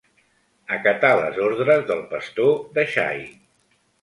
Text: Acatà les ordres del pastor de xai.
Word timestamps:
Acatà 0.77 1.11
les 1.19 1.37
ordres 1.49 1.85
del 1.93 2.01
pastor 2.15 2.51
de 2.79 2.89
xai. 2.97 3.23